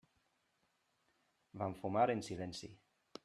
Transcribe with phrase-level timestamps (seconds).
[1.63, 2.73] Van fumar en silenci.